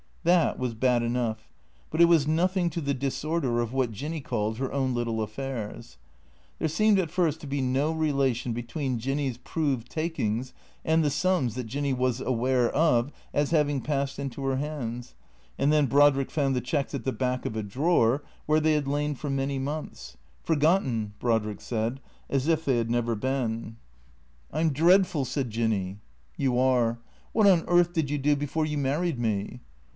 [0.23, 1.51] That was bad enough.
[1.91, 5.97] But it was nothing to the disorder of what Jinny called her own little affairs.
[6.57, 10.53] There seemed at first to be no relation between Jinny's proved takings
[10.85, 15.13] and the sums that Jinny was aware of as having passed into her hands.
[15.59, 18.87] And then Brodrick found the cheques at the back of a drawer, where they had
[18.87, 21.99] lain for many months; forgotten, Brodrick said,
[22.29, 23.49] as if they had never been.
[23.49, 25.97] 330 THE CKE A TOE'S" I 'm dreadful," said Jinny.
[26.37, 26.99] "You are.
[27.33, 29.59] What on earth did you do before you married me